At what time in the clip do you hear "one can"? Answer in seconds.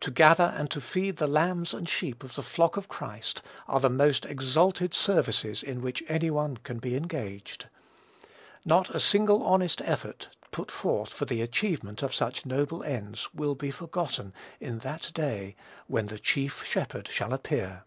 6.30-6.80